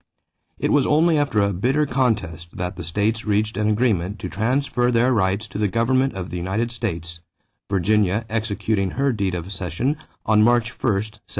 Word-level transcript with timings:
It 0.57 0.71
was 0.73 0.87
only 0.87 1.15
after 1.19 1.41
a 1.41 1.53
bitter 1.53 1.85
contest 1.85 2.57
that 2.57 2.75
the 2.75 2.83
states 2.83 3.23
reached 3.23 3.55
an 3.55 3.69
agreement 3.69 4.17
to 4.21 4.29
transfer 4.29 4.91
their 4.91 5.13
rights 5.13 5.45
to 5.49 5.59
the 5.59 5.67
government 5.67 6.15
of 6.15 6.31
the 6.31 6.37
United 6.37 6.71
States, 6.71 7.19
Virginia 7.69 8.25
executing 8.27 8.91
her 8.97 9.11
deed 9.13 9.35
of 9.35 9.51
cession 9.51 9.97
on 10.25 10.41
March 10.41 10.69
1, 10.71 10.77
1784. 10.79 11.19